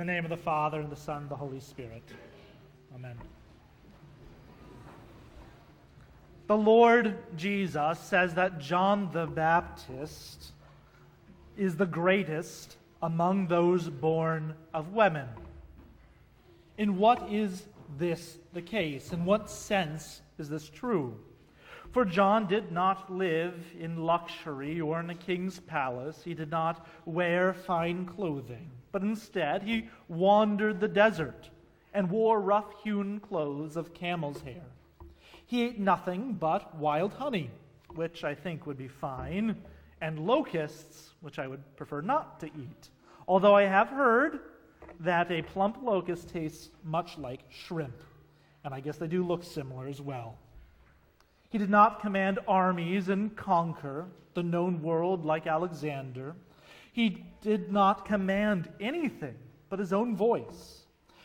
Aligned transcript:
the 0.00 0.06
name 0.06 0.24
of 0.24 0.30
the 0.30 0.36
Father, 0.38 0.80
and 0.80 0.90
the 0.90 0.96
Son, 0.96 1.18
and 1.18 1.28
the 1.28 1.36
Holy 1.36 1.60
Spirit. 1.60 2.02
Amen. 2.94 3.18
The 6.46 6.56
Lord 6.56 7.18
Jesus 7.36 7.98
says 7.98 8.32
that 8.32 8.58
John 8.58 9.10
the 9.12 9.26
Baptist 9.26 10.52
is 11.58 11.76
the 11.76 11.84
greatest 11.84 12.78
among 13.02 13.48
those 13.48 13.90
born 13.90 14.54
of 14.72 14.94
women. 14.94 15.28
In 16.78 16.96
what 16.96 17.30
is 17.30 17.66
this 17.98 18.38
the 18.54 18.62
case? 18.62 19.12
In 19.12 19.26
what 19.26 19.50
sense 19.50 20.22
is 20.38 20.48
this 20.48 20.70
true? 20.70 21.14
For 21.92 22.04
John 22.04 22.46
did 22.46 22.70
not 22.70 23.12
live 23.12 23.54
in 23.78 24.04
luxury 24.04 24.80
or 24.80 25.00
in 25.00 25.10
a 25.10 25.14
king's 25.14 25.58
palace. 25.58 26.22
He 26.22 26.34
did 26.34 26.48
not 26.48 26.86
wear 27.04 27.52
fine 27.52 28.06
clothing, 28.06 28.70
but 28.92 29.02
instead 29.02 29.64
he 29.64 29.88
wandered 30.06 30.78
the 30.78 30.86
desert 30.86 31.50
and 31.92 32.08
wore 32.08 32.40
rough 32.40 32.72
hewn 32.84 33.18
clothes 33.18 33.76
of 33.76 33.92
camel's 33.92 34.40
hair. 34.42 34.62
He 35.46 35.64
ate 35.64 35.80
nothing 35.80 36.34
but 36.34 36.72
wild 36.76 37.12
honey, 37.14 37.50
which 37.96 38.22
I 38.22 38.36
think 38.36 38.66
would 38.66 38.78
be 38.78 38.86
fine, 38.86 39.56
and 40.00 40.20
locusts, 40.20 41.10
which 41.22 41.40
I 41.40 41.48
would 41.48 41.76
prefer 41.76 42.02
not 42.02 42.38
to 42.38 42.46
eat. 42.46 42.90
Although 43.26 43.56
I 43.56 43.64
have 43.64 43.88
heard 43.88 44.38
that 45.00 45.32
a 45.32 45.42
plump 45.42 45.78
locust 45.82 46.28
tastes 46.28 46.70
much 46.84 47.18
like 47.18 47.40
shrimp, 47.48 48.00
and 48.62 48.72
I 48.72 48.78
guess 48.78 48.96
they 48.96 49.08
do 49.08 49.24
look 49.24 49.42
similar 49.42 49.88
as 49.88 50.00
well. 50.00 50.38
He 51.50 51.58
did 51.58 51.70
not 51.70 52.00
command 52.00 52.38
armies 52.48 53.08
and 53.08 53.36
conquer 53.36 54.06
the 54.34 54.42
known 54.42 54.80
world 54.82 55.24
like 55.24 55.46
Alexander. 55.46 56.36
He 56.92 57.24
did 57.42 57.72
not 57.72 58.04
command 58.04 58.70
anything 58.80 59.36
but 59.68 59.78
his 59.78 59.92
own 59.92 60.16
voice. 60.16 60.84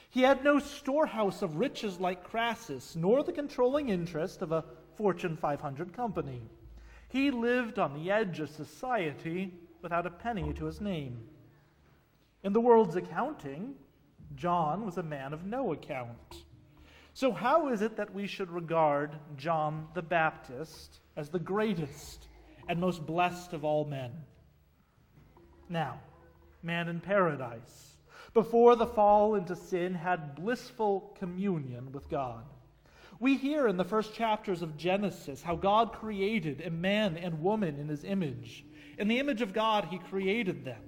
He 0.09 0.22
had 0.22 0.44
no 0.44 0.59
storehouse 0.59 1.42
of 1.42 1.58
riches 1.58 2.00
like 2.00 2.23
Crassus, 2.23 2.95
nor 2.95 3.22
the 3.23 3.34
controlling 3.34 3.90
interest 3.90 4.42
of 4.42 4.52
a 4.52 4.64
Fortune 4.95 5.36
500 5.36 5.94
company. 5.94 6.42
He 7.10 7.32
lived 7.32 7.80
on 7.80 7.94
the 7.94 8.10
edge 8.10 8.39
of 8.39 8.50
society 8.50 9.54
without 9.82 10.06
a 10.06 10.12
penny 10.12 10.54
to 10.54 10.66
his 10.66 10.82
name. 10.82 11.20
In 12.44 12.54
the 12.54 12.62
world's 12.62 12.95
accounting, 12.95 13.76
John 14.36 14.86
was 14.86 14.98
a 14.98 15.04
man 15.04 15.34
of 15.34 15.45
no 15.45 15.73
account. 15.73 16.45
So, 17.16 17.31
how 17.31 17.69
is 17.69 17.81
it 17.81 17.95
that 17.95 18.13
we 18.13 18.27
should 18.27 18.52
regard 18.52 19.16
John 19.38 19.88
the 19.94 20.02
Baptist 20.02 20.99
as 21.16 21.30
the 21.30 21.39
greatest 21.39 22.27
and 22.67 22.77
most 22.77 23.05
blessed 23.05 23.53
of 23.53 23.63
all 23.63 23.85
men? 23.85 24.11
Now, 25.69 26.02
man 26.61 26.89
in 26.89 26.99
paradise, 26.99 27.95
before 28.33 28.75
the 28.75 28.86
fall 28.86 29.36
into 29.36 29.55
sin, 29.55 29.93
had 29.93 30.36
blissful 30.36 31.16
communion 31.17 31.93
with 31.93 32.09
God. 32.09 32.43
We 33.21 33.38
hear 33.38 33.69
in 33.69 33.77
the 33.77 33.86
first 33.86 34.13
chapters 34.13 34.61
of 34.61 34.75
Genesis 34.75 35.41
how 35.41 35.55
God 35.55 35.93
created 35.93 36.63
a 36.66 36.69
man 36.69 37.16
and 37.16 37.41
woman 37.41 37.80
in 37.80 37.88
his 37.88 38.03
image. 38.03 38.66
In 38.97 39.08
the 39.08 39.20
image 39.20 39.42
of 39.42 39.54
God, 39.54 39.86
he 39.89 39.99
created 39.99 40.65
them, 40.65 40.81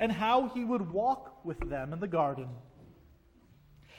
and 0.00 0.10
how 0.10 0.48
he 0.48 0.64
would 0.64 0.90
walk 0.90 1.44
with 1.44 1.60
them 1.68 1.92
in 1.92 2.00
the 2.00 2.08
garden. 2.08 2.48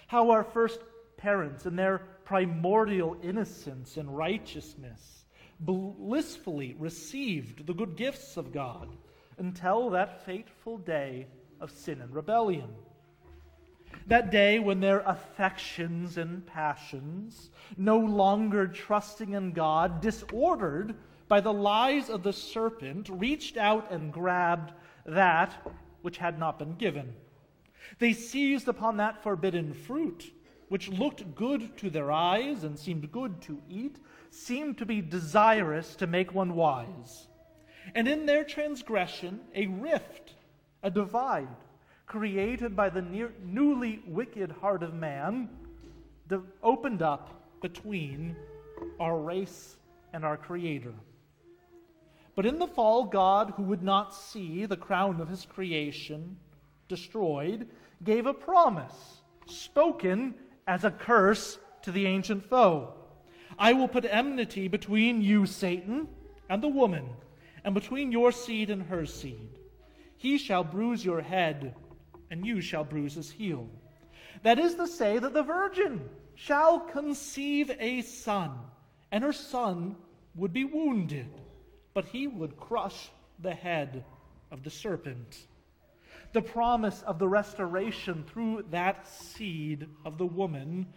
How 0.07 0.31
our 0.31 0.43
first 0.43 0.79
parents 1.17 1.65
in 1.65 1.75
their 1.75 1.99
primordial 2.23 3.17
innocence 3.21 3.97
and 3.97 4.15
righteousness 4.15 5.25
blissfully 5.59 6.75
received 6.77 7.65
the 7.65 7.73
good 7.73 7.95
gifts 7.95 8.37
of 8.37 8.53
God 8.53 8.95
until 9.37 9.89
that 9.89 10.25
fateful 10.25 10.77
day 10.77 11.27
of 11.59 11.71
sin 11.71 12.01
and 12.01 12.13
rebellion. 12.13 12.69
That 14.07 14.31
day 14.31 14.59
when 14.59 14.79
their 14.79 14.99
affections 14.99 16.17
and 16.17 16.45
passions, 16.45 17.49
no 17.77 17.97
longer 17.97 18.67
trusting 18.67 19.33
in 19.33 19.51
God, 19.51 20.01
disordered 20.01 20.95
by 21.27 21.41
the 21.41 21.53
lies 21.53 22.09
of 22.09 22.23
the 22.23 22.33
serpent, 22.33 23.09
reached 23.09 23.57
out 23.57 23.91
and 23.91 24.13
grabbed 24.13 24.71
that 25.05 25.53
which 26.01 26.17
had 26.17 26.39
not 26.39 26.59
been 26.59 26.75
given. 26.75 27.13
They 27.99 28.13
seized 28.13 28.67
upon 28.67 28.97
that 28.97 29.23
forbidden 29.23 29.73
fruit 29.73 30.31
which 30.69 30.89
looked 30.89 31.35
good 31.35 31.77
to 31.77 31.89
their 31.89 32.11
eyes 32.11 32.63
and 32.63 32.77
seemed 32.77 33.11
good 33.11 33.41
to 33.41 33.61
eat, 33.69 33.97
seemed 34.29 34.77
to 34.77 34.85
be 34.85 35.01
desirous 35.01 35.95
to 35.95 36.07
make 36.07 36.33
one 36.33 36.55
wise. 36.55 37.27
And 37.95 38.07
in 38.07 38.25
their 38.25 38.43
transgression, 38.43 39.39
a 39.55 39.67
rift, 39.67 40.33
a 40.83 40.91
divide, 40.91 41.47
created 42.05 42.75
by 42.75 42.89
the 42.89 43.01
near, 43.01 43.33
newly 43.43 44.01
wicked 44.05 44.51
heart 44.51 44.83
of 44.83 44.93
man, 44.93 45.49
opened 46.61 47.01
up 47.01 47.59
between 47.61 48.35
our 48.99 49.17
race 49.17 49.77
and 50.13 50.25
our 50.25 50.37
Creator. 50.37 50.93
But 52.35 52.45
in 52.45 52.59
the 52.59 52.67
fall, 52.67 53.05
God, 53.05 53.53
who 53.55 53.63
would 53.63 53.81
not 53.81 54.13
see 54.13 54.65
the 54.65 54.77
crown 54.77 55.21
of 55.21 55.29
his 55.29 55.45
creation 55.45 56.37
destroyed, 56.87 57.67
gave 58.03 58.27
a 58.27 58.33
promise 58.33 59.21
spoken 59.47 60.35
as 60.67 60.83
a 60.83 60.91
curse 60.91 61.57
to 61.81 61.91
the 61.91 62.05
ancient 62.05 62.43
foe. 62.49 62.93
I 63.57 63.73
will 63.73 63.87
put 63.87 64.05
enmity 64.05 64.67
between 64.67 65.21
you, 65.21 65.45
Satan, 65.45 66.07
and 66.49 66.61
the 66.61 66.67
woman, 66.67 67.09
and 67.63 67.73
between 67.73 68.11
your 68.11 68.31
seed 68.31 68.69
and 68.69 68.83
her 68.83 69.05
seed. 69.05 69.59
He 70.17 70.37
shall 70.37 70.63
bruise 70.63 71.03
your 71.03 71.21
head, 71.21 71.73
and 72.29 72.45
you 72.45 72.61
shall 72.61 72.83
bruise 72.83 73.15
his 73.15 73.31
heel. 73.31 73.69
That 74.43 74.59
is 74.59 74.75
to 74.75 74.87
say, 74.87 75.17
that 75.17 75.33
the 75.33 75.43
virgin 75.43 76.09
shall 76.35 76.79
conceive 76.79 77.71
a 77.79 78.01
son, 78.01 78.51
and 79.11 79.23
her 79.23 79.33
son 79.33 79.95
would 80.35 80.53
be 80.53 80.65
wounded, 80.65 81.29
but 81.93 82.05
he 82.05 82.27
would 82.27 82.57
crush 82.57 83.09
the 83.39 83.53
head 83.53 84.03
of 84.51 84.63
the 84.63 84.69
serpent 84.69 85.47
the 86.33 86.41
promise 86.41 87.01
of 87.03 87.19
the 87.19 87.27
restoration 87.27 88.23
through 88.27 88.65
that 88.71 89.07
seed 89.07 89.87
of 90.05 90.17
the 90.17 90.25
woman 90.25 90.87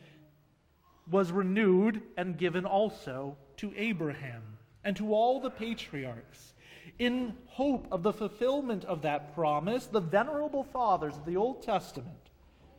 was 1.11 1.33
renewed 1.33 2.03
and 2.17 2.39
given 2.39 2.65
also 2.65 3.37
to 3.57 3.73
Abraham 3.77 4.43
and 4.85 4.97
to 4.97 5.13
all 5.15 5.41
the 5.41 5.51
patriarchs. 5.51 6.55
In 6.99 7.35
hope 7.47 7.87
of 7.91 8.03
the 8.03 8.13
fulfillment 8.13 8.85
of 8.85 9.03
that 9.03 9.35
promise, 9.35 9.87
the 9.87 10.01
venerable 10.01 10.65
fathers 10.65 11.17
of 11.17 11.25
the 11.25 11.37
Old 11.37 11.63
Testament 11.63 12.31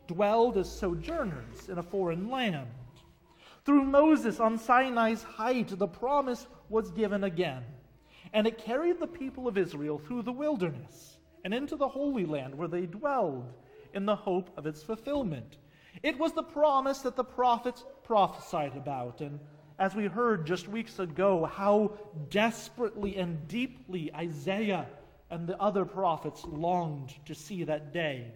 dwelled 0.06 0.56
as 0.56 0.70
sojourners 0.70 1.68
in 1.68 1.78
a 1.78 1.82
foreign 1.82 2.28
land. 2.30 2.68
Through 3.64 3.84
Moses 3.84 4.40
on 4.40 4.58
Sinai's 4.58 5.22
height, 5.22 5.68
the 5.78 5.86
promise 5.86 6.46
was 6.68 6.90
given 6.90 7.24
again, 7.24 7.62
and 8.32 8.46
it 8.46 8.58
carried 8.58 8.98
the 8.98 9.06
people 9.06 9.46
of 9.46 9.56
Israel 9.56 9.98
through 9.98 10.22
the 10.22 10.32
wilderness 10.32 11.18
and 11.44 11.52
into 11.52 11.76
the 11.76 11.88
Holy 11.88 12.24
Land 12.24 12.54
where 12.54 12.68
they 12.68 12.86
dwelled 12.86 13.52
in 13.94 14.06
the 14.06 14.16
hope 14.16 14.50
of 14.56 14.66
its 14.66 14.82
fulfillment. 14.82 15.58
It 16.02 16.18
was 16.18 16.32
the 16.32 16.42
promise 16.42 17.00
that 17.00 17.16
the 17.16 17.24
prophets 17.24 17.84
prophesied 18.04 18.76
about. 18.76 19.20
And 19.20 19.38
as 19.78 19.94
we 19.94 20.06
heard 20.06 20.46
just 20.46 20.68
weeks 20.68 20.98
ago, 20.98 21.44
how 21.44 21.92
desperately 22.30 23.16
and 23.16 23.46
deeply 23.48 24.14
Isaiah 24.14 24.86
and 25.30 25.46
the 25.46 25.60
other 25.60 25.84
prophets 25.84 26.44
longed 26.44 27.14
to 27.26 27.34
see 27.34 27.64
that 27.64 27.92
day. 27.92 28.32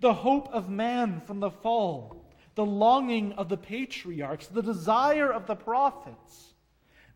The 0.00 0.14
hope 0.14 0.48
of 0.52 0.70
man 0.70 1.20
from 1.26 1.40
the 1.40 1.50
fall, 1.50 2.24
the 2.54 2.64
longing 2.64 3.32
of 3.34 3.48
the 3.48 3.56
patriarchs, 3.56 4.46
the 4.46 4.62
desire 4.62 5.32
of 5.32 5.46
the 5.46 5.56
prophets, 5.56 6.54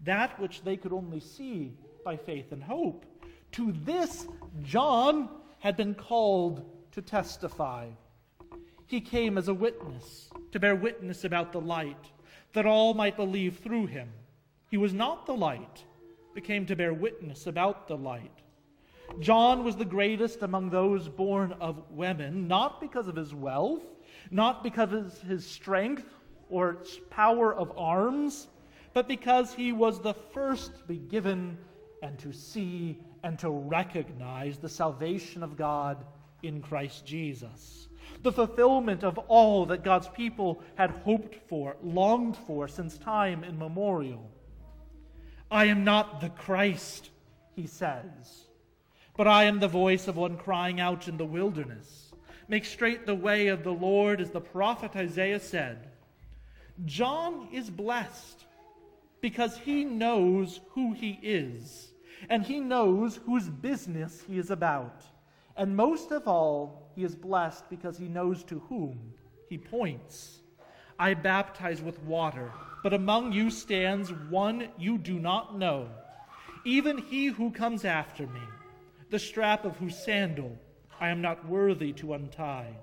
that 0.02 0.38
which 0.38 0.62
they 0.62 0.76
could 0.76 0.92
only 0.92 1.20
see 1.20 1.76
by 2.04 2.16
faith 2.16 2.52
and 2.52 2.62
hope. 2.62 3.06
To 3.54 3.70
this, 3.84 4.26
John 4.64 5.28
had 5.60 5.76
been 5.76 5.94
called 5.94 6.68
to 6.90 7.00
testify. 7.00 7.86
He 8.86 9.00
came 9.00 9.38
as 9.38 9.46
a 9.46 9.54
witness, 9.54 10.28
to 10.50 10.58
bear 10.58 10.74
witness 10.74 11.22
about 11.22 11.52
the 11.52 11.60
light, 11.60 12.10
that 12.52 12.66
all 12.66 12.94
might 12.94 13.16
believe 13.16 13.58
through 13.58 13.86
him. 13.86 14.08
He 14.72 14.76
was 14.76 14.92
not 14.92 15.24
the 15.24 15.36
light, 15.36 15.84
but 16.34 16.42
came 16.42 16.66
to 16.66 16.74
bear 16.74 16.92
witness 16.92 17.46
about 17.46 17.86
the 17.86 17.96
light. 17.96 18.42
John 19.20 19.62
was 19.62 19.76
the 19.76 19.84
greatest 19.84 20.42
among 20.42 20.70
those 20.70 21.08
born 21.08 21.52
of 21.60 21.84
women, 21.90 22.48
not 22.48 22.80
because 22.80 23.06
of 23.06 23.14
his 23.14 23.36
wealth, 23.36 23.84
not 24.32 24.64
because 24.64 24.92
of 24.92 25.20
his 25.20 25.46
strength 25.46 26.12
or 26.50 26.82
power 27.08 27.54
of 27.54 27.72
arms, 27.78 28.48
but 28.94 29.06
because 29.06 29.54
he 29.54 29.70
was 29.70 30.00
the 30.00 30.14
first 30.14 30.76
to 30.78 30.84
be 30.86 30.98
given 30.98 31.56
and 32.02 32.18
to 32.18 32.32
see 32.32 32.98
and 33.24 33.38
to 33.38 33.48
recognize 33.48 34.58
the 34.58 34.68
salvation 34.68 35.42
of 35.42 35.56
God 35.56 36.04
in 36.42 36.60
Christ 36.60 37.06
Jesus. 37.06 37.88
The 38.22 38.30
fulfillment 38.30 39.02
of 39.02 39.16
all 39.16 39.64
that 39.66 39.82
God's 39.82 40.08
people 40.08 40.62
had 40.74 40.90
hoped 40.90 41.34
for, 41.48 41.76
longed 41.82 42.36
for 42.46 42.68
since 42.68 42.98
time 42.98 43.42
immemorial. 43.42 44.30
I 45.50 45.64
am 45.66 45.84
not 45.84 46.20
the 46.20 46.28
Christ, 46.28 47.08
he 47.56 47.66
says, 47.66 48.48
but 49.16 49.26
I 49.26 49.44
am 49.44 49.58
the 49.58 49.68
voice 49.68 50.06
of 50.06 50.16
one 50.16 50.36
crying 50.36 50.78
out 50.78 51.08
in 51.08 51.16
the 51.16 51.24
wilderness. 51.24 52.12
Make 52.46 52.66
straight 52.66 53.06
the 53.06 53.14
way 53.14 53.48
of 53.48 53.64
the 53.64 53.72
Lord, 53.72 54.20
as 54.20 54.30
the 54.30 54.40
prophet 54.40 54.94
Isaiah 54.94 55.40
said. 55.40 55.88
John 56.84 57.48
is 57.52 57.70
blessed 57.70 58.44
because 59.22 59.56
he 59.56 59.84
knows 59.84 60.60
who 60.72 60.92
he 60.92 61.18
is, 61.22 61.93
and 62.28 62.42
he 62.42 62.60
knows 62.60 63.20
whose 63.24 63.48
business 63.48 64.22
he 64.26 64.38
is 64.38 64.50
about. 64.50 65.02
And 65.56 65.76
most 65.76 66.10
of 66.10 66.26
all, 66.26 66.90
he 66.94 67.04
is 67.04 67.14
blessed 67.14 67.68
because 67.70 67.96
he 67.98 68.08
knows 68.08 68.42
to 68.44 68.60
whom 68.68 69.14
he 69.48 69.58
points. 69.58 70.40
I 70.98 71.14
baptize 71.14 71.82
with 71.82 72.02
water, 72.02 72.52
but 72.82 72.94
among 72.94 73.32
you 73.32 73.50
stands 73.50 74.12
one 74.30 74.68
you 74.78 74.98
do 74.98 75.18
not 75.18 75.58
know, 75.58 75.88
even 76.64 76.98
he 76.98 77.26
who 77.26 77.50
comes 77.50 77.84
after 77.84 78.26
me, 78.26 78.40
the 79.10 79.18
strap 79.18 79.64
of 79.64 79.76
whose 79.76 79.96
sandal 79.96 80.58
I 81.00 81.08
am 81.08 81.20
not 81.20 81.46
worthy 81.48 81.92
to 81.94 82.14
untie. 82.14 82.76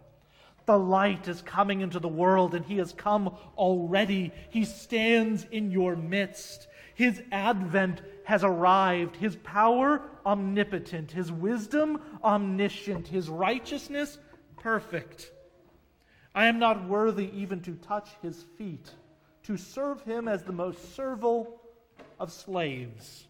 The 0.65 0.77
light 0.77 1.27
is 1.27 1.41
coming 1.41 1.81
into 1.81 1.99
the 1.99 2.07
world, 2.07 2.53
and 2.53 2.63
he 2.65 2.77
has 2.77 2.93
come 2.93 3.35
already. 3.57 4.31
He 4.51 4.65
stands 4.65 5.45
in 5.51 5.71
your 5.71 5.95
midst. 5.95 6.67
His 7.01 7.19
advent 7.31 8.03
has 8.25 8.43
arrived. 8.43 9.15
His 9.15 9.35
power, 9.37 10.03
omnipotent. 10.23 11.09
His 11.11 11.31
wisdom, 11.31 11.99
omniscient. 12.23 13.07
His 13.07 13.27
righteousness, 13.27 14.19
perfect. 14.57 15.31
I 16.35 16.45
am 16.45 16.59
not 16.59 16.87
worthy 16.87 17.31
even 17.35 17.59
to 17.61 17.71
touch 17.73 18.09
his 18.21 18.45
feet, 18.55 18.91
to 19.45 19.57
serve 19.57 20.03
him 20.03 20.27
as 20.27 20.43
the 20.43 20.51
most 20.51 20.93
servile 20.93 21.59
of 22.19 22.31
slaves. 22.31 23.25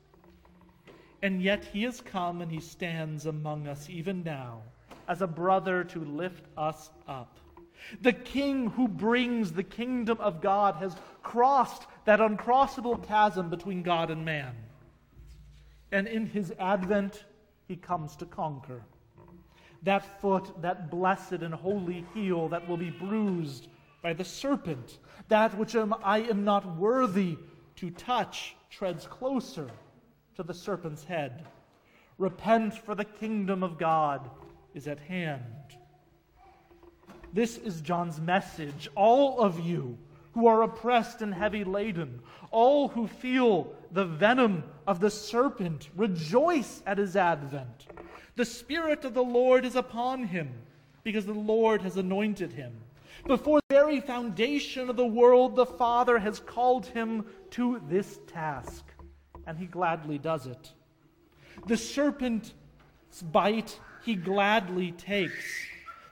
And 1.23 1.41
yet 1.41 1.63
he 1.63 1.83
has 1.83 2.01
come 2.01 2.41
and 2.41 2.51
he 2.51 2.59
stands 2.59 3.25
among 3.25 3.69
us 3.69 3.89
even 3.89 4.21
now 4.21 4.63
as 5.07 5.21
a 5.21 5.27
brother 5.27 5.85
to 5.85 6.03
lift 6.03 6.43
us 6.57 6.89
up. 7.07 7.39
The 8.01 8.13
king 8.13 8.69
who 8.69 8.87
brings 8.87 9.51
the 9.51 9.63
kingdom 9.63 10.17
of 10.19 10.41
God 10.41 10.75
has 10.75 10.95
crossed 11.23 11.85
that 12.05 12.19
uncrossable 12.19 13.05
chasm 13.05 13.49
between 13.49 13.83
God 13.83 14.09
and 14.09 14.25
man. 14.25 14.55
And 15.91 16.07
in 16.07 16.25
his 16.25 16.53
advent, 16.59 17.25
he 17.67 17.75
comes 17.75 18.15
to 18.17 18.25
conquer. 18.25 18.81
That 19.83 20.21
foot, 20.21 20.61
that 20.61 20.89
blessed 20.89 21.33
and 21.33 21.53
holy 21.53 22.05
heel 22.13 22.49
that 22.49 22.67
will 22.67 22.77
be 22.77 22.91
bruised 22.91 23.67
by 24.01 24.13
the 24.13 24.23
serpent, 24.23 24.99
that 25.27 25.57
which 25.57 25.75
I 25.75 26.19
am 26.19 26.43
not 26.43 26.77
worthy 26.77 27.37
to 27.77 27.89
touch, 27.91 28.55
treads 28.69 29.07
closer 29.07 29.69
to 30.35 30.43
the 30.43 30.53
serpent's 30.53 31.03
head. 31.03 31.45
Repent, 32.17 32.73
for 32.73 32.95
the 32.95 33.05
kingdom 33.05 33.63
of 33.63 33.77
God 33.77 34.29
is 34.73 34.87
at 34.87 34.99
hand. 34.99 35.43
This 37.33 37.57
is 37.57 37.81
John's 37.81 38.19
message. 38.19 38.89
All 38.95 39.39
of 39.39 39.59
you 39.59 39.97
who 40.33 40.47
are 40.47 40.63
oppressed 40.63 41.21
and 41.21 41.33
heavy 41.33 41.63
laden, 41.63 42.19
all 42.51 42.89
who 42.89 43.07
feel 43.07 43.73
the 43.91 44.05
venom 44.05 44.63
of 44.85 44.99
the 44.99 45.09
serpent, 45.09 45.89
rejoice 45.95 46.83
at 46.85 46.97
his 46.97 47.15
advent. 47.15 47.87
The 48.35 48.45
Spirit 48.45 49.05
of 49.05 49.13
the 49.13 49.23
Lord 49.23 49.65
is 49.65 49.75
upon 49.75 50.23
him, 50.23 50.51
because 51.03 51.25
the 51.25 51.33
Lord 51.33 51.81
has 51.81 51.97
anointed 51.97 52.51
him. 52.51 52.73
Before 53.25 53.59
the 53.67 53.75
very 53.75 54.01
foundation 54.01 54.89
of 54.89 54.95
the 54.97 55.05
world, 55.05 55.55
the 55.55 55.65
Father 55.65 56.19
has 56.19 56.39
called 56.39 56.85
him 56.87 57.25
to 57.51 57.81
this 57.87 58.19
task, 58.27 58.85
and 59.45 59.57
he 59.57 59.65
gladly 59.65 60.17
does 60.17 60.47
it. 60.47 60.71
The 61.67 61.77
serpent's 61.77 62.53
bite 63.31 63.79
he 64.03 64.15
gladly 64.15 64.91
takes. 64.93 65.45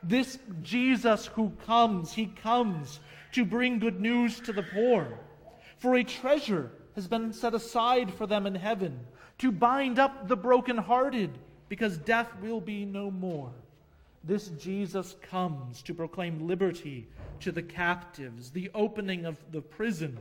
This 0.01 0.39
Jesus 0.61 1.27
who 1.27 1.51
comes, 1.65 2.13
he 2.13 2.27
comes 2.27 2.99
to 3.33 3.45
bring 3.45 3.79
good 3.79 3.99
news 3.99 4.39
to 4.41 4.53
the 4.53 4.63
poor. 4.63 5.19
For 5.77 5.95
a 5.95 6.03
treasure 6.03 6.71
has 6.95 7.07
been 7.07 7.31
set 7.33 7.53
aside 7.53 8.13
for 8.13 8.27
them 8.27 8.45
in 8.45 8.55
heaven, 8.55 8.99
to 9.39 9.51
bind 9.51 9.99
up 9.99 10.27
the 10.27 10.35
brokenhearted, 10.35 11.37
because 11.69 11.97
death 11.97 12.29
will 12.41 12.59
be 12.59 12.85
no 12.85 13.11
more. 13.11 13.51
This 14.23 14.49
Jesus 14.49 15.15
comes 15.21 15.81
to 15.83 15.93
proclaim 15.93 16.47
liberty 16.47 17.07
to 17.39 17.51
the 17.51 17.61
captives, 17.61 18.51
the 18.51 18.69
opening 18.73 19.25
of 19.25 19.37
the 19.51 19.61
prison 19.61 20.17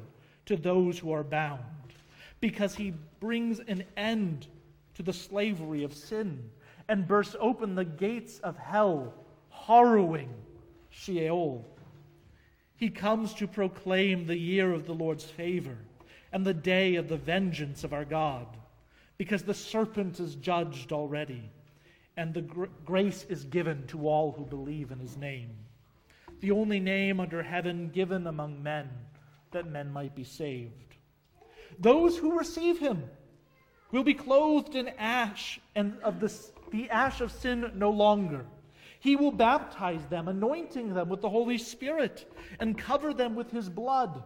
to 0.46 0.56
those 0.56 0.98
who 0.98 1.10
are 1.12 1.24
bound, 1.24 1.60
because 2.40 2.74
he 2.74 2.94
brings 3.18 3.60
an 3.60 3.84
end 3.96 4.46
to 4.94 5.02
the 5.02 5.12
slavery 5.12 5.82
of 5.82 5.94
sin 5.94 6.50
and 6.88 7.08
bursts 7.08 7.36
open 7.40 7.74
the 7.74 7.84
gates 7.84 8.38
of 8.40 8.56
hell, 8.56 9.12
harrowing 9.68 10.30
Sheol. 10.88 11.62
He 12.76 12.88
comes 12.88 13.34
to 13.34 13.46
proclaim 13.46 14.26
the 14.26 14.38
year 14.38 14.72
of 14.72 14.86
the 14.86 14.94
Lord's 14.94 15.24
favor 15.24 15.76
and 16.32 16.44
the 16.44 16.54
day 16.54 16.94
of 16.94 17.08
the 17.08 17.18
vengeance 17.18 17.84
of 17.84 17.92
our 17.92 18.06
God, 18.06 18.46
because 19.18 19.42
the 19.42 19.52
serpent 19.52 20.20
is 20.20 20.36
judged 20.36 20.90
already, 20.90 21.50
and 22.16 22.32
the 22.32 22.40
gr- 22.40 22.66
grace 22.86 23.26
is 23.28 23.44
given 23.44 23.86
to 23.88 24.08
all 24.08 24.32
who 24.32 24.44
believe 24.44 24.90
in 24.90 24.98
his 24.98 25.18
name. 25.18 25.50
The 26.40 26.52
only 26.52 26.80
name 26.80 27.20
under 27.20 27.42
heaven 27.42 27.90
given 27.90 28.26
among 28.26 28.62
men 28.62 28.88
that 29.50 29.70
men 29.70 29.92
might 29.92 30.14
be 30.14 30.24
saved. 30.24 30.96
Those 31.78 32.16
who 32.16 32.38
receive 32.38 32.78
him 32.78 33.04
will 33.92 34.04
be 34.04 34.14
clothed 34.14 34.74
in 34.74 34.88
ash 34.98 35.60
and 35.74 35.98
of 36.02 36.20
the 36.20 36.32
the 36.70 36.90
ash 36.90 37.20
of 37.20 37.32
sin 37.32 37.72
no 37.74 37.90
longer. 37.90 38.44
He 39.00 39.14
will 39.14 39.30
baptize 39.30 40.04
them, 40.06 40.28
anointing 40.28 40.94
them 40.94 41.08
with 41.08 41.20
the 41.20 41.30
Holy 41.30 41.58
Spirit, 41.58 42.30
and 42.58 42.76
cover 42.76 43.14
them 43.14 43.34
with 43.34 43.50
his 43.50 43.68
blood. 43.68 44.22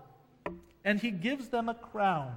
And 0.84 0.98
he 0.98 1.10
gives 1.10 1.48
them 1.48 1.68
a 1.68 1.74
crown, 1.74 2.34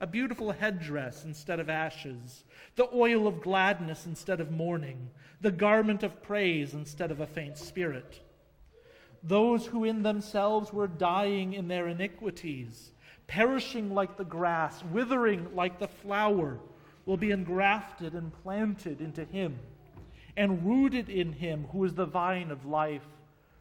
a 0.00 0.06
beautiful 0.06 0.52
headdress 0.52 1.24
instead 1.24 1.60
of 1.60 1.70
ashes, 1.70 2.44
the 2.76 2.88
oil 2.94 3.26
of 3.26 3.40
gladness 3.40 4.06
instead 4.06 4.40
of 4.40 4.50
mourning, 4.50 5.10
the 5.40 5.50
garment 5.50 6.02
of 6.02 6.22
praise 6.22 6.74
instead 6.74 7.10
of 7.10 7.20
a 7.20 7.26
faint 7.26 7.56
spirit. 7.56 8.20
Those 9.22 9.66
who 9.66 9.84
in 9.84 10.02
themselves 10.02 10.72
were 10.72 10.88
dying 10.88 11.54
in 11.54 11.68
their 11.68 11.88
iniquities, 11.88 12.92
perishing 13.26 13.94
like 13.94 14.16
the 14.16 14.24
grass, 14.24 14.84
withering 14.84 15.54
like 15.54 15.78
the 15.78 15.88
flower, 15.88 16.58
will 17.06 17.16
be 17.16 17.30
engrafted 17.30 18.12
and 18.14 18.32
planted 18.42 19.00
into 19.00 19.24
him 19.24 19.58
and 20.36 20.64
rooted 20.66 21.08
in 21.08 21.32
him 21.32 21.66
who 21.72 21.84
is 21.84 21.94
the 21.94 22.06
vine 22.06 22.50
of 22.50 22.64
life, 22.64 23.06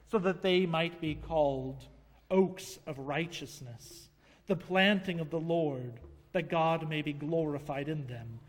so 0.10 0.20
that 0.20 0.42
they 0.42 0.66
might 0.66 1.00
be 1.00 1.16
called 1.16 1.84
oaks 2.30 2.80
of 2.88 2.98
righteousness, 3.00 4.10
the 4.48 4.56
planting 4.56 5.20
of 5.20 5.30
the 5.30 5.40
Lord, 5.40 6.00
that 6.32 6.50
God 6.50 6.90
may 6.90 7.02
be 7.02 7.14
glorified 7.14 7.90
in 7.90 8.08
them. 8.08 8.40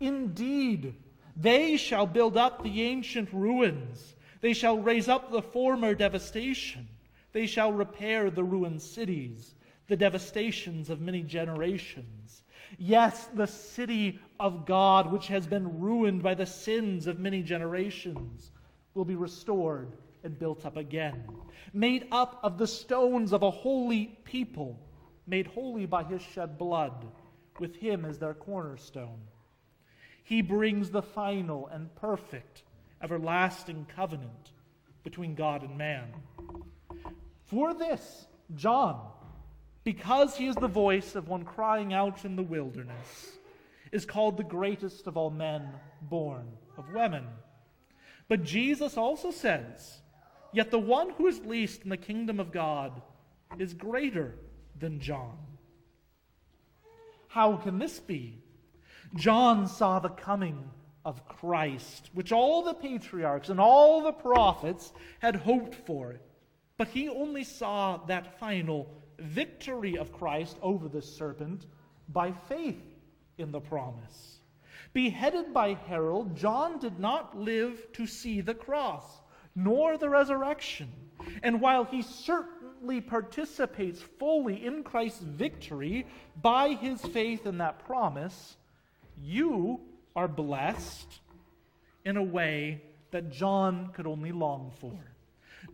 Indeed, 0.00 0.94
they 1.36 1.76
shall 1.76 2.06
build 2.06 2.36
up 2.36 2.62
the 2.62 2.82
ancient 2.82 3.32
ruins, 3.32 4.14
they 4.40 4.52
shall 4.52 4.78
raise 4.78 5.08
up 5.08 5.30
the 5.30 5.42
former 5.42 5.94
devastation, 5.94 6.88
they 7.32 7.46
shall 7.46 7.72
repair 7.72 8.30
the 8.30 8.44
ruined 8.44 8.82
cities, 8.82 9.54
the 9.88 9.96
devastations 9.96 10.90
of 10.90 11.00
many 11.00 11.22
generations. 11.22 12.41
Yes, 12.78 13.28
the 13.34 13.46
city 13.46 14.18
of 14.40 14.66
God, 14.66 15.12
which 15.12 15.28
has 15.28 15.46
been 15.46 15.80
ruined 15.80 16.22
by 16.22 16.34
the 16.34 16.46
sins 16.46 17.06
of 17.06 17.18
many 17.18 17.42
generations, 17.42 18.50
will 18.94 19.04
be 19.04 19.14
restored 19.14 19.92
and 20.24 20.38
built 20.38 20.64
up 20.64 20.76
again, 20.76 21.24
made 21.72 22.06
up 22.12 22.38
of 22.42 22.58
the 22.58 22.66
stones 22.66 23.32
of 23.32 23.42
a 23.42 23.50
holy 23.50 24.18
people, 24.24 24.78
made 25.26 25.46
holy 25.46 25.86
by 25.86 26.04
his 26.04 26.22
shed 26.22 26.58
blood, 26.58 27.06
with 27.58 27.76
him 27.76 28.04
as 28.04 28.18
their 28.18 28.34
cornerstone. 28.34 29.20
He 30.24 30.42
brings 30.42 30.90
the 30.90 31.02
final 31.02 31.66
and 31.68 31.94
perfect, 31.96 32.62
everlasting 33.02 33.86
covenant 33.94 34.52
between 35.02 35.34
God 35.34 35.62
and 35.62 35.76
man. 35.76 36.08
For 37.46 37.74
this, 37.74 38.26
John, 38.54 39.10
because 39.84 40.36
he 40.36 40.46
is 40.46 40.56
the 40.56 40.68
voice 40.68 41.14
of 41.14 41.28
one 41.28 41.44
crying 41.44 41.92
out 41.92 42.24
in 42.24 42.36
the 42.36 42.42
wilderness, 42.42 43.38
is 43.90 44.06
called 44.06 44.36
the 44.36 44.44
greatest 44.44 45.06
of 45.06 45.16
all 45.16 45.30
men 45.30 45.68
born 46.02 46.46
of 46.78 46.92
women. 46.92 47.26
But 48.28 48.44
Jesus 48.44 48.96
also 48.96 49.30
says, 49.30 50.00
Yet 50.52 50.70
the 50.70 50.78
one 50.78 51.10
who 51.10 51.26
is 51.26 51.40
least 51.40 51.82
in 51.82 51.90
the 51.90 51.96
kingdom 51.96 52.38
of 52.38 52.52
God 52.52 53.02
is 53.58 53.74
greater 53.74 54.34
than 54.78 55.00
John. 55.00 55.38
How 57.28 57.56
can 57.56 57.78
this 57.78 57.98
be? 57.98 58.38
John 59.14 59.66
saw 59.66 59.98
the 59.98 60.10
coming 60.10 60.70
of 61.04 61.26
Christ, 61.26 62.10
which 62.12 62.32
all 62.32 62.62
the 62.62 62.74
patriarchs 62.74 63.48
and 63.48 63.58
all 63.58 64.02
the 64.02 64.12
prophets 64.12 64.92
had 65.18 65.36
hoped 65.36 65.74
for. 65.74 66.20
But 66.76 66.88
he 66.88 67.08
only 67.08 67.44
saw 67.44 67.98
that 68.06 68.38
final 68.38 69.01
victory 69.18 69.96
of 69.96 70.12
Christ 70.12 70.56
over 70.62 70.88
the 70.88 71.02
serpent 71.02 71.66
by 72.08 72.32
faith 72.32 72.82
in 73.38 73.52
the 73.52 73.60
promise. 73.60 74.38
Beheaded 74.92 75.54
by 75.54 75.74
Herod, 75.74 76.36
John 76.36 76.78
did 76.78 76.98
not 76.98 77.38
live 77.38 77.92
to 77.92 78.06
see 78.06 78.40
the 78.40 78.54
cross, 78.54 79.04
nor 79.54 79.96
the 79.96 80.08
resurrection. 80.08 80.88
And 81.42 81.60
while 81.60 81.84
he 81.84 82.02
certainly 82.02 83.00
participates 83.00 84.02
fully 84.18 84.64
in 84.66 84.82
Christ's 84.82 85.22
victory 85.22 86.06
by 86.42 86.74
his 86.74 87.00
faith 87.00 87.46
in 87.46 87.58
that 87.58 87.84
promise, 87.86 88.56
you 89.20 89.80
are 90.14 90.28
blessed 90.28 91.20
in 92.04 92.16
a 92.16 92.22
way 92.22 92.82
that 93.12 93.30
John 93.30 93.90
could 93.94 94.06
only 94.06 94.32
long 94.32 94.72
for. 94.78 94.98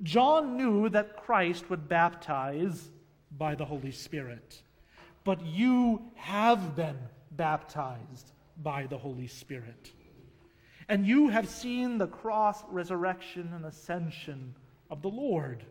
John 0.02 0.56
knew 0.56 0.88
that 0.90 1.16
Christ 1.16 1.70
would 1.70 1.88
baptize 1.88 2.90
by 3.36 3.54
the 3.54 3.64
Holy 3.64 3.92
Spirit, 3.92 4.62
but 5.24 5.44
you 5.44 6.02
have 6.14 6.74
been 6.74 6.98
baptized 7.32 8.32
by 8.62 8.86
the 8.86 8.98
Holy 8.98 9.26
Spirit. 9.26 9.92
And 10.88 11.06
you 11.06 11.28
have 11.28 11.48
seen 11.48 11.98
the 11.98 12.06
cross, 12.06 12.64
resurrection, 12.70 13.50
and 13.54 13.66
ascension 13.66 14.54
of 14.90 15.02
the 15.02 15.10
Lord. 15.10 15.64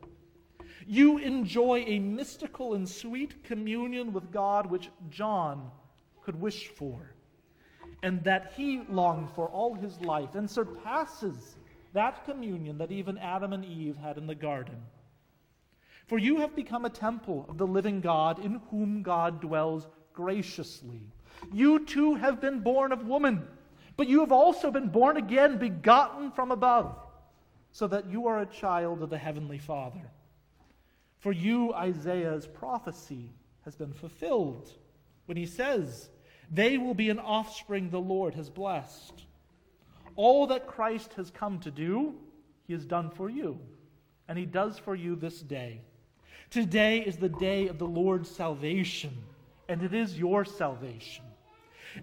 You 0.86 1.18
enjoy 1.18 1.84
a 1.88 2.00
mystical 2.00 2.76
and 2.76 2.88
sweet 2.88 3.44
communion 3.44 4.14
with 4.14 4.32
God 4.32 4.70
which 4.70 4.90
John 5.10 5.72
could 6.24 6.40
wish 6.40 6.68
for, 6.68 7.14
and 8.04 8.24
that 8.26 8.54
he 8.56 8.84
longed 8.90 9.30
for 9.32 9.48
all 9.48 9.74
his 9.74 10.00
life, 10.02 10.36
and 10.36 10.50
surpasses 10.50 11.56
that 11.94 12.26
communion 12.26 12.78
that 12.78 12.92
even 12.92 13.18
Adam 13.18 13.54
and 13.54 13.66
Eve 13.66 13.98
had 13.98 14.18
in 14.18 14.28
the 14.28 14.36
garden. 14.36 14.76
For 16.08 16.18
you 16.18 16.38
have 16.38 16.56
become 16.56 16.86
a 16.86 16.90
temple 16.90 17.46
of 17.50 17.58
the 17.58 17.68
living 17.68 18.00
God 18.00 18.44
in 18.44 18.62
whom 18.72 19.04
God 19.04 19.42
dwells 19.42 19.88
graciously. 20.14 21.02
You 21.54 21.86
too 21.86 22.16
have 22.16 22.40
been 22.40 22.62
born 22.62 22.92
of 22.92 23.06
woman, 23.06 23.46
but 23.98 24.08
you 24.08 24.22
have 24.22 24.32
also 24.32 24.72
been 24.72 24.88
born 24.88 25.18
again, 25.18 25.58
begotten 25.58 26.32
from 26.32 26.52
above, 26.52 26.98
so 27.72 27.88
that 27.88 28.10
you 28.10 28.28
are 28.28 28.40
a 28.40 28.46
child 28.46 29.02
of 29.04 29.10
the 29.10 29.18
Heavenly 29.18 29.58
Father. 29.58 30.12
For 31.20 31.34
you, 31.34 31.74
Isaiah's 31.74 32.48
prophecy 32.48 33.34
has 33.66 33.76
been 33.76 33.94
fulfilled 33.94 34.72
when 35.26 35.36
he 35.36 35.46
says, 35.46 36.10
They 36.50 36.78
will 36.78 36.94
be 36.94 37.10
an 37.10 37.20
offspring 37.20 37.90
the 37.90 38.00
Lord 38.00 38.34
has 38.36 38.50
blessed. 38.50 39.26
All 40.16 40.48
that 40.48 40.68
Christ 40.68 41.14
has 41.16 41.30
come 41.30 41.60
to 41.60 41.70
do, 41.70 42.16
he 42.66 42.74
has 42.74 42.86
done 42.86 43.10
for 43.10 43.30
you, 43.30 43.60
and 44.28 44.38
he 44.38 44.46
does 44.46 44.80
for 44.80 44.96
you 44.96 45.16
this 45.16 45.42
day. 45.42 45.82
Today 46.50 47.00
is 47.00 47.18
the 47.18 47.28
day 47.28 47.68
of 47.68 47.78
the 47.78 47.88
Lord's 47.88 48.30
salvation, 48.30 49.12
and 49.68 49.84
it 49.84 49.94
is 49.94 50.18
your 50.18 50.46
salvation. 50.46 51.26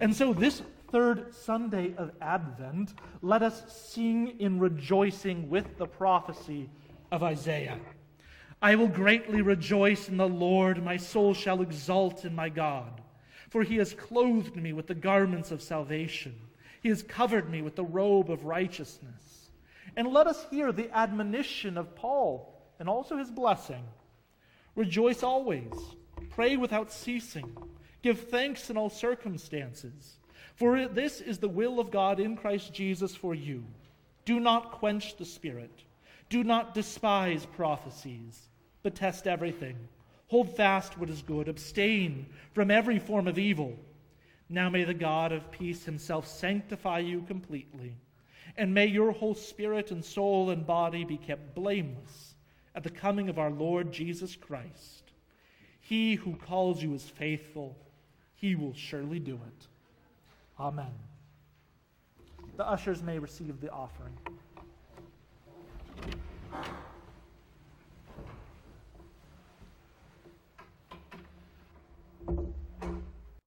And 0.00 0.14
so, 0.14 0.34
this 0.34 0.60
third 0.90 1.34
Sunday 1.34 1.94
of 1.96 2.10
Advent, 2.20 2.92
let 3.22 3.42
us 3.42 3.64
sing 3.68 4.38
in 4.38 4.58
rejoicing 4.58 5.48
with 5.48 5.78
the 5.78 5.86
prophecy 5.86 6.68
of 7.10 7.22
Isaiah. 7.22 7.78
I 8.60 8.76
will 8.76 8.88
greatly 8.88 9.40
rejoice 9.40 10.10
in 10.10 10.18
the 10.18 10.28
Lord, 10.28 10.84
my 10.84 10.98
soul 10.98 11.32
shall 11.32 11.62
exult 11.62 12.26
in 12.26 12.34
my 12.34 12.50
God, 12.50 13.00
for 13.48 13.62
he 13.62 13.76
has 13.76 13.94
clothed 13.94 14.56
me 14.56 14.74
with 14.74 14.86
the 14.86 14.94
garments 14.94 15.52
of 15.52 15.62
salvation, 15.62 16.34
he 16.82 16.90
has 16.90 17.02
covered 17.02 17.48
me 17.48 17.62
with 17.62 17.76
the 17.76 17.84
robe 17.84 18.30
of 18.30 18.44
righteousness. 18.44 19.48
And 19.96 20.08
let 20.08 20.26
us 20.26 20.46
hear 20.50 20.70
the 20.70 20.94
admonition 20.94 21.78
of 21.78 21.94
Paul 21.94 22.60
and 22.78 22.90
also 22.90 23.16
his 23.16 23.30
blessing. 23.30 23.84
Rejoice 24.76 25.22
always. 25.22 25.72
Pray 26.30 26.56
without 26.56 26.92
ceasing. 26.92 27.56
Give 28.02 28.18
thanks 28.18 28.70
in 28.70 28.76
all 28.76 28.90
circumstances. 28.90 30.16
For 30.56 30.88
this 30.88 31.20
is 31.20 31.38
the 31.38 31.48
will 31.48 31.80
of 31.80 31.90
God 31.90 32.20
in 32.20 32.36
Christ 32.36 32.72
Jesus 32.72 33.14
for 33.14 33.34
you. 33.34 33.64
Do 34.24 34.40
not 34.40 34.72
quench 34.72 35.16
the 35.16 35.24
Spirit. 35.24 35.84
Do 36.28 36.42
not 36.42 36.74
despise 36.74 37.46
prophecies, 37.46 38.48
but 38.82 38.94
test 38.94 39.26
everything. 39.26 39.76
Hold 40.28 40.56
fast 40.56 40.98
what 40.98 41.10
is 41.10 41.22
good. 41.22 41.48
Abstain 41.48 42.26
from 42.52 42.70
every 42.70 42.98
form 42.98 43.28
of 43.28 43.38
evil. 43.38 43.78
Now 44.48 44.68
may 44.70 44.84
the 44.84 44.94
God 44.94 45.32
of 45.32 45.50
peace 45.50 45.84
himself 45.84 46.26
sanctify 46.26 47.00
you 47.00 47.22
completely. 47.22 47.96
And 48.56 48.72
may 48.72 48.86
your 48.86 49.12
whole 49.12 49.34
spirit 49.34 49.90
and 49.90 50.04
soul 50.04 50.50
and 50.50 50.66
body 50.66 51.04
be 51.04 51.16
kept 51.16 51.54
blameless 51.54 52.33
at 52.74 52.82
the 52.82 52.90
coming 52.90 53.28
of 53.28 53.38
our 53.38 53.50
Lord 53.50 53.92
Jesus 53.92 54.36
Christ. 54.36 55.12
He 55.80 56.14
who 56.14 56.34
calls 56.34 56.82
you 56.82 56.94
is 56.94 57.04
faithful, 57.04 57.76
he 58.34 58.54
will 58.54 58.74
surely 58.74 59.18
do 59.18 59.34
it. 59.34 59.66
Amen. 60.58 60.92
The 62.56 62.66
ushers 62.66 63.02
may 63.02 63.18
receive 63.18 63.60
the 63.60 63.70
offering. 63.70 64.16